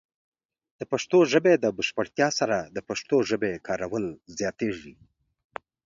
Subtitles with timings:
[0.79, 4.05] د پښتو ژبې د بشپړتیا سره، د پښتو ژبې کارول
[4.37, 4.95] زیاتېږي.